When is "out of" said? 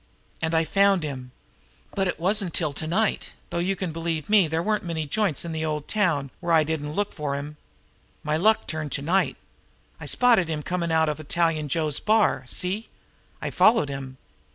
10.91-11.19